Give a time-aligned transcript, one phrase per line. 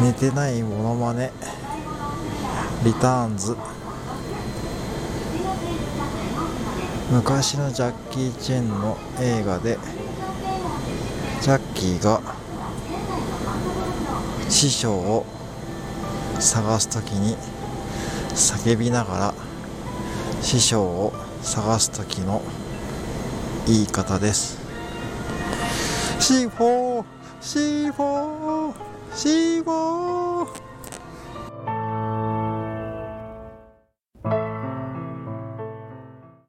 [0.00, 1.30] 寝てないモノマネ。
[2.84, 3.54] リターンズ。
[7.10, 9.78] 昔のジャッキー・チェンの映画で
[11.42, 12.22] ジャッキーが
[14.48, 15.26] 師匠を
[16.38, 17.36] 探す時に
[18.30, 19.34] 叫びながら
[20.40, 21.12] 師匠を
[21.42, 22.40] 探す時の
[23.66, 24.58] 言い方です。
[26.20, 27.04] C4
[27.42, 28.89] C4
[29.20, 30.09] she won't.